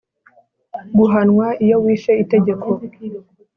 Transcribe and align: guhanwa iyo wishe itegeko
guhanwa 0.97 1.47
iyo 1.65 1.77
wishe 1.83 2.11
itegeko 2.23 2.67